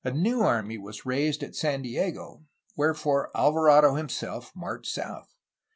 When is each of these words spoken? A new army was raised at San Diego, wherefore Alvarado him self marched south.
A 0.03 0.09
new 0.09 0.41
army 0.41 0.79
was 0.79 1.05
raised 1.05 1.43
at 1.43 1.55
San 1.55 1.83
Diego, 1.83 2.47
wherefore 2.75 3.29
Alvarado 3.37 3.93
him 3.97 4.09
self 4.09 4.51
marched 4.55 4.91
south. 4.91 5.35